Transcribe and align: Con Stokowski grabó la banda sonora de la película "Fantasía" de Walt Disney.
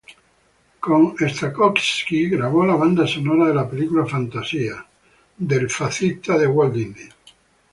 Con 0.79 1.15
Stokowski 1.15 2.27
grabó 2.27 2.65
la 2.65 2.73
banda 2.73 3.05
sonora 3.05 3.49
de 3.49 3.53
la 3.53 3.69
película 3.69 4.03
"Fantasía" 4.07 4.83
de 5.37 6.47
Walt 6.47 6.73
Disney. 6.73 7.09